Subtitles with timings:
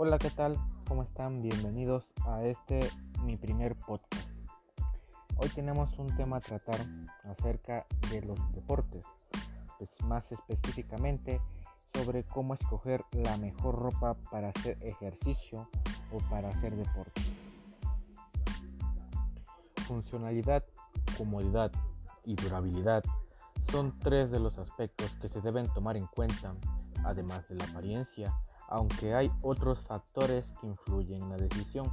[0.00, 0.56] Hola, ¿qué tal?
[0.86, 1.42] ¿Cómo están?
[1.42, 2.88] Bienvenidos a este
[3.24, 4.28] mi primer podcast.
[5.38, 6.78] Hoy tenemos un tema a tratar
[7.24, 9.04] acerca de los deportes,
[9.76, 11.40] pues más específicamente
[11.92, 15.68] sobre cómo escoger la mejor ropa para hacer ejercicio
[16.12, 17.20] o para hacer deporte.
[19.88, 20.64] Funcionalidad,
[21.16, 21.72] comodidad
[22.24, 23.02] y durabilidad
[23.72, 26.54] son tres de los aspectos que se deben tomar en cuenta,
[27.02, 28.32] además de la apariencia
[28.68, 31.90] aunque hay otros factores que influyen en la decisión.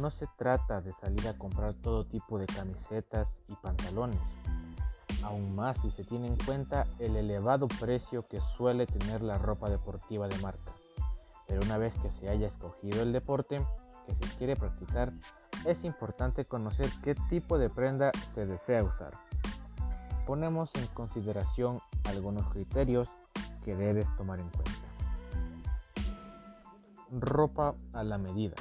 [0.00, 4.18] No se trata de salir a comprar todo tipo de camisetas y pantalones,
[5.22, 9.68] aún más si se tiene en cuenta el elevado precio que suele tener la ropa
[9.68, 10.72] deportiva de marca.
[11.46, 13.64] Pero una vez que se haya escogido el deporte
[14.06, 15.12] que se quiere practicar,
[15.64, 19.12] es importante conocer qué tipo de prenda se desea usar.
[20.26, 23.08] Ponemos en consideración algunos criterios
[23.64, 24.73] que debes tomar en cuenta.
[27.20, 28.56] Ropa a la medida.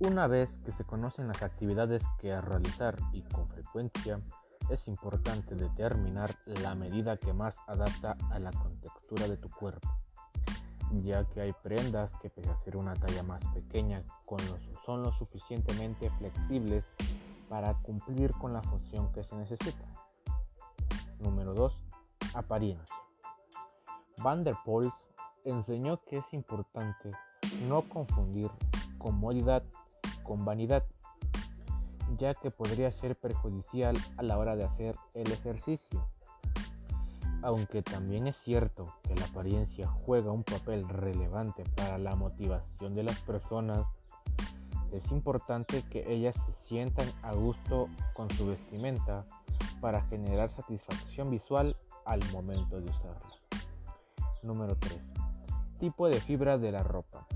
[0.00, 4.20] Una vez que se conocen las actividades que a realizar y con frecuencia,
[4.68, 9.88] es importante determinar la medida que más adapta a la contextura de tu cuerpo,
[11.02, 14.02] ya que hay prendas que pese a ser una talla más pequeña
[14.84, 16.84] son lo suficientemente flexibles
[17.48, 19.84] para cumplir con la función que se necesita.
[21.20, 21.72] Número 2.
[22.34, 22.96] Apariencia.
[24.22, 24.92] Van der Poels
[25.44, 27.12] enseñó que es importante
[27.68, 28.50] no confundir
[28.98, 29.62] comodidad
[30.22, 30.84] con vanidad,
[32.16, 36.06] ya que podría ser perjudicial a la hora de hacer el ejercicio.
[37.42, 43.02] Aunque también es cierto que la apariencia juega un papel relevante para la motivación de
[43.02, 43.86] las personas,
[44.92, 49.24] es importante que ellas se sientan a gusto con su vestimenta
[49.80, 53.36] para generar satisfacción visual al momento de usarla.
[54.42, 55.09] Número 3
[55.80, 57.26] tipo de fibra de la ropa.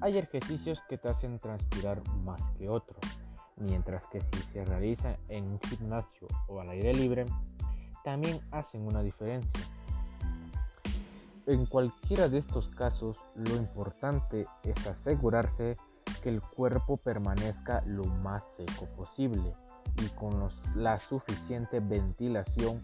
[0.00, 3.00] Hay ejercicios que te hacen transpirar más que otros,
[3.56, 7.26] mientras que si se realiza en un gimnasio o al aire libre,
[8.04, 9.64] también hacen una diferencia.
[11.46, 15.76] En cualquiera de estos casos, lo importante es asegurarse
[16.22, 19.54] que el cuerpo permanezca lo más seco posible
[19.96, 22.82] y con la suficiente ventilación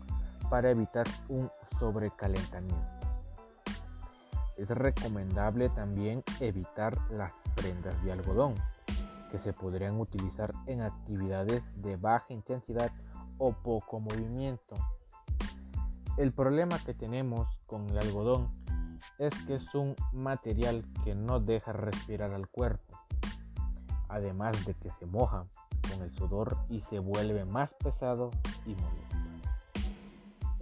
[0.49, 3.04] para evitar un sobrecalentamiento.
[4.57, 8.55] Es recomendable también evitar las prendas de algodón,
[9.31, 12.93] que se podrían utilizar en actividades de baja intensidad
[13.39, 14.77] o poco movimiento.
[16.17, 18.49] El problema que tenemos con el algodón
[19.19, 22.99] es que es un material que no deja respirar al cuerpo,
[24.09, 25.47] además de que se moja
[25.91, 28.31] con el sudor y se vuelve más pesado
[28.67, 29.14] y molesto.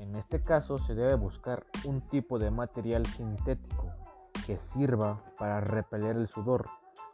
[0.02, 3.94] En este caso se debe buscar un tipo de material sintético
[4.44, 6.68] que sirva para repeler el sudor,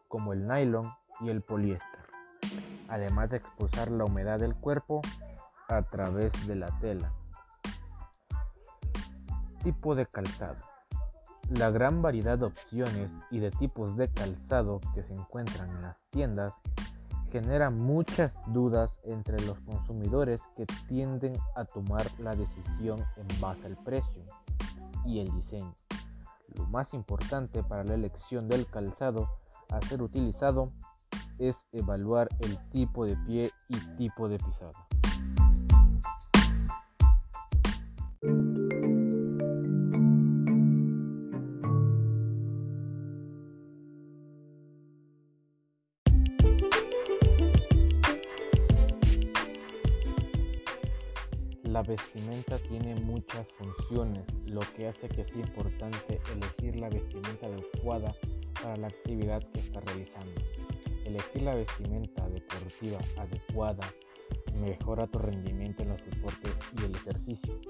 [0.08, 0.90] como el nylon
[1.20, 2.06] y el poliéster,
[2.88, 5.02] además de expulsar la humedad del cuerpo
[5.68, 7.12] a través de la tela.
[9.62, 10.64] Tipo de calzado.
[11.50, 15.96] La gran variedad de opciones y de tipos de calzado que se encuentran en las
[16.08, 16.54] tiendas
[17.30, 23.76] genera muchas dudas entre los consumidores que tienden a tomar la decisión en base al
[23.76, 24.24] precio
[25.04, 25.74] y el diseño.
[26.54, 29.28] Lo más importante para la elección del calzado
[29.70, 30.72] a ser utilizado
[31.38, 34.86] es evaluar el tipo de pie y tipo de pisada.
[51.68, 58.14] La vestimenta tiene muchas funciones, lo que hace que sea importante elegir la vestimenta adecuada
[58.54, 60.40] para la actividad que está realizando.
[61.04, 63.86] Elegir la vestimenta deportiva adecuada
[64.58, 67.60] mejora tu rendimiento en los deportes y el ejercicio.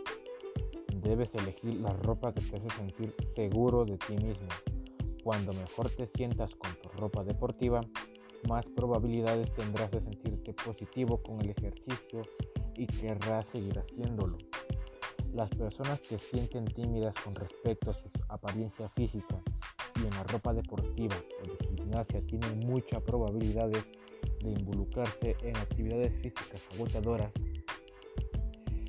[1.02, 4.46] Debes elegir la ropa que te hace sentir seguro de ti mismo.
[5.24, 7.80] Cuando mejor te sientas con tu ropa deportiva,
[8.48, 12.22] más probabilidades tendrás de sentirte positivo con el ejercicio
[12.78, 14.38] y querrá seguir haciéndolo.
[15.34, 19.42] Las personas que sienten tímidas con respecto a su apariencia física
[19.96, 23.84] y en la ropa deportiva o de gimnasia tienen muchas probabilidades
[24.42, 27.32] de involucrarse en actividades físicas agotadoras.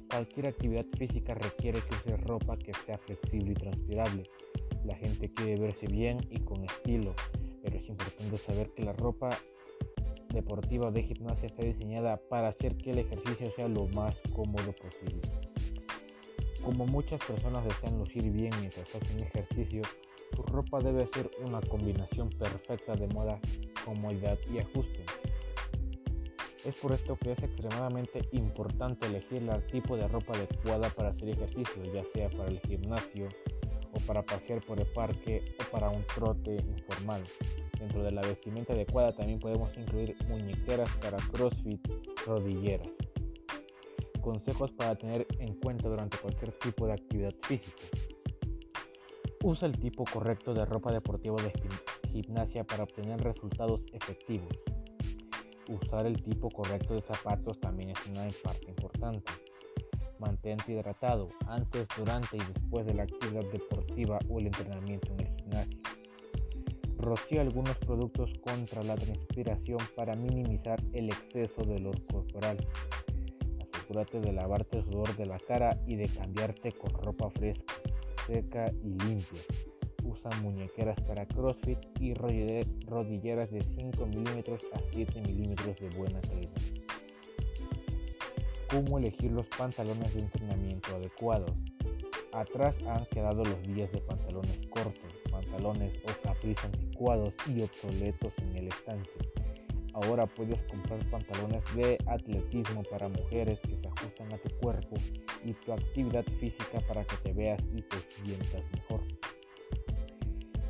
[0.09, 4.23] Cualquier actividad física requiere que use ropa que sea flexible y transpirable.
[4.85, 7.13] La gente quiere verse bien y con estilo,
[7.61, 9.29] pero es importante saber que la ropa
[10.33, 15.21] deportiva de gimnasia está diseñada para hacer que el ejercicio sea lo más cómodo posible.
[16.63, 19.81] Como muchas personas desean lucir bien mientras hacen ejercicio,
[20.35, 23.39] Tu ropa debe ser una combinación perfecta de moda,
[23.83, 25.03] comodidad y ajuste.
[26.65, 31.29] Es por esto que es extremadamente importante elegir el tipo de ropa adecuada para hacer
[31.29, 33.27] ejercicio, ya sea para el gimnasio
[33.93, 37.23] o para pasear por el parque o para un trote informal.
[37.79, 41.81] Dentro de la vestimenta adecuada también podemos incluir muñequeras para CrossFit,
[42.25, 42.89] rodilleras.
[44.21, 47.83] Consejos para tener en cuenta durante cualquier tipo de actividad física.
[49.41, 51.53] Usa el tipo correcto de ropa deportiva de
[52.11, 54.49] gimnasia para obtener resultados efectivos.
[55.69, 59.31] Usar el tipo correcto de zapatos también es una parte importante.
[60.19, 65.35] Mantente hidratado antes, durante y después de la actividad deportiva o el entrenamiento en el
[65.37, 65.88] gimnasio.
[66.99, 72.57] Rocía algunos productos contra la transpiración para minimizar el exceso de olor corporal.
[73.73, 77.73] Asegúrate de lavarte el sudor de la cara y de cambiarte con ropa fresca,
[78.27, 79.41] seca y limpia.
[80.03, 86.51] Usa muñequeras para CrossFit y rodilleras de 5 milímetros a 7 milímetros de buena calidad.
[88.69, 91.51] ¿Cómo elegir los pantalones de entrenamiento adecuados?
[92.33, 98.57] Atrás han quedado los días de pantalones cortos, pantalones o capris anticuados y obsoletos en
[98.57, 99.09] el estante.
[99.93, 104.95] Ahora puedes comprar pantalones de atletismo para mujeres que se ajustan a tu cuerpo
[105.43, 109.01] y tu actividad física para que te veas y te sientas mejor.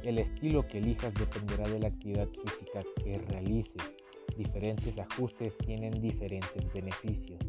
[0.04, 3.94] El estilo que elijas dependerá de la actividad física que realices.
[4.38, 7.40] Diferentes ajustes tienen diferentes beneficios.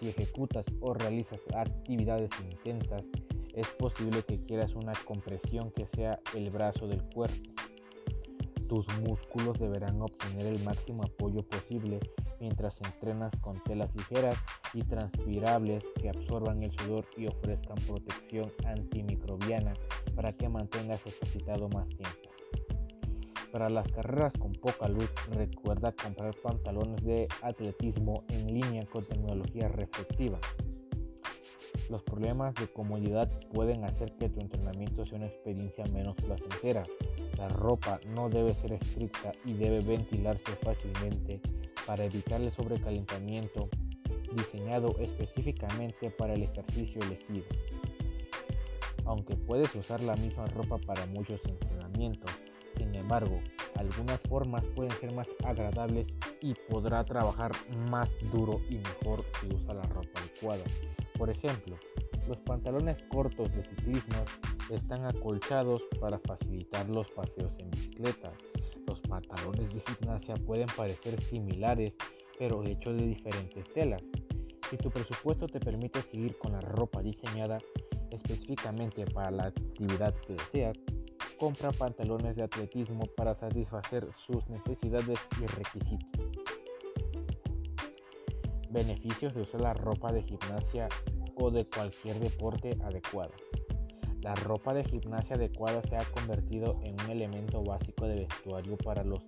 [0.00, 3.04] Si ejecutas o realizas actividades intensas,
[3.54, 7.50] es posible que quieras una compresión que sea el brazo del cuerpo.
[8.68, 12.00] Tus músculos deberán obtener el máximo apoyo posible
[12.40, 14.36] mientras entrenas con telas ligeras
[14.72, 19.74] y transpirables que absorban el sudor y ofrezcan protección antimicrobiana
[20.16, 22.30] para que mantengas ejercitado más tiempo.
[23.52, 29.68] Para las carreras con poca luz, recuerda comprar pantalones de atletismo en línea con tecnología
[29.68, 30.40] reflectiva.
[31.90, 36.82] Los problemas de comodidad pueden hacer que tu entrenamiento sea una experiencia menos placentera.
[37.36, 41.40] La ropa no debe ser estricta y debe ventilarse fácilmente
[41.86, 43.68] para evitar el sobrecalentamiento
[44.34, 47.46] diseñado específicamente para el ejercicio elegido.
[49.04, 52.30] Aunque puedes usar la misma ropa para muchos entrenamientos,
[52.76, 53.40] sin embargo,
[53.76, 56.06] algunas formas pueden ser más agradables
[56.40, 57.52] y podrá trabajar
[57.90, 60.64] más duro y mejor si usa la ropa adecuada.
[61.18, 61.76] Por ejemplo,
[62.26, 64.24] los pantalones cortos de ciclismo
[64.70, 68.32] están acolchados para facilitar los paseos en bicicleta.
[68.86, 71.92] Los pantalones de gimnasia pueden parecer similares,
[72.38, 74.02] pero hechos de diferentes telas.
[74.70, 77.58] Si tu presupuesto te permite seguir con la ropa diseñada
[78.10, 80.76] específicamente para la actividad que deseas,
[81.38, 86.33] compra pantalones de atletismo para satisfacer sus necesidades y requisitos.
[88.74, 90.88] Beneficios de usar la ropa de gimnasia
[91.36, 93.30] o de cualquier deporte adecuado.
[94.20, 99.04] La ropa de gimnasia adecuada se ha convertido en un elemento básico de vestuario para
[99.04, 99.20] los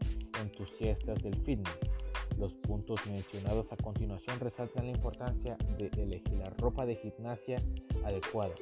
[0.43, 1.79] entusiastas del fitness.
[2.37, 7.59] Los puntos mencionados a continuación resaltan la importancia de elegir la ropa de gimnasia
[8.05, 8.55] adecuada.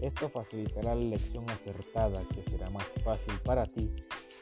[0.00, 3.92] Esto facilitará la elección acertada que será más fácil para ti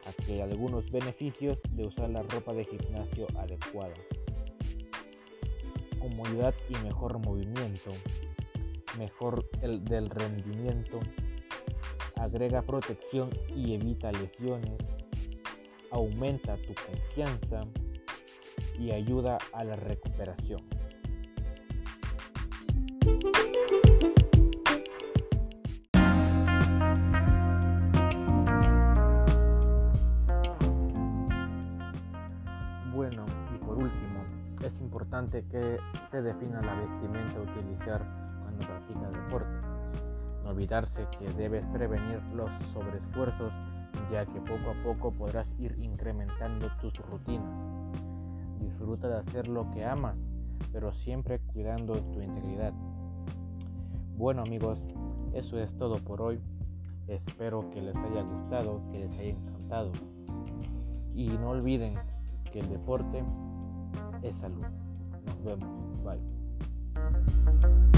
[0.06, 3.94] a algunos beneficios de usar la ropa de gimnasio adecuada
[6.08, 7.90] comodidad y mejor movimiento,
[8.96, 11.00] mejor el del rendimiento,
[12.16, 14.78] agrega protección y evita lesiones,
[15.90, 17.62] aumenta tu confianza
[18.78, 20.60] y ayuda a la recuperación.
[32.94, 34.24] Bueno, y por último,
[34.62, 35.78] es importante que
[36.10, 38.04] se defina la vestimenta a utilizar
[38.42, 39.66] cuando practicas deporte.
[40.44, 43.52] No olvidarse que debes prevenir los sobreesfuerzos
[44.10, 47.52] ya que poco a poco podrás ir incrementando tus rutinas.
[48.60, 50.16] Disfruta de hacer lo que amas,
[50.72, 52.72] pero siempre cuidando tu integridad.
[54.16, 54.78] Bueno amigos,
[55.34, 56.40] eso es todo por hoy.
[57.08, 59.92] Espero que les haya gustado, que les haya encantado.
[61.14, 61.94] Y no olviden
[62.52, 63.24] que el deporte
[64.28, 64.64] es salud.
[65.26, 65.68] Nos vemos.
[66.04, 67.95] Bye.